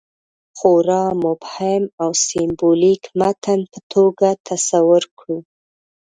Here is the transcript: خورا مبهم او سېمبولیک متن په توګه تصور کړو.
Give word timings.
خورا 0.57 1.03
مبهم 1.23 1.83
او 2.01 2.09
سېمبولیک 2.25 3.03
متن 3.19 3.59
په 3.71 3.79
توګه 3.93 4.29
تصور 4.47 5.03
کړو. 5.17 5.37